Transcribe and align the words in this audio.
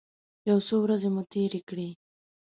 یو 0.49 0.57
څو 0.67 0.75
ورځې 0.83 1.09
مو 1.13 1.23
تېرې 1.31 1.61
کړې. 1.69 1.89